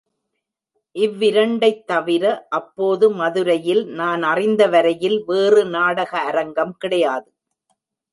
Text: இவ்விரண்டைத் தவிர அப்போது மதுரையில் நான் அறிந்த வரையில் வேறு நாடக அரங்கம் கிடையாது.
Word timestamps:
இவ்விரண்டைத் 0.95 1.83
தவிர 1.85 2.23
அப்போது 2.49 3.05
மதுரையில் 3.11 3.83
நான் 3.91 4.23
அறிந்த 4.23 4.67
வரையில் 4.67 5.23
வேறு 5.25 5.65
நாடக 5.67 6.11
அரங்கம் 6.21 6.75
கிடையாது. 6.77 7.29